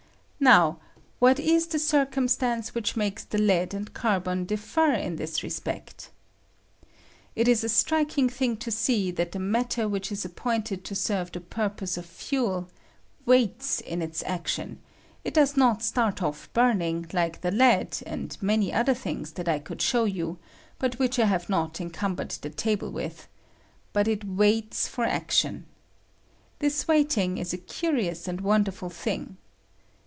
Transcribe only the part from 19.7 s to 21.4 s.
show you, but which I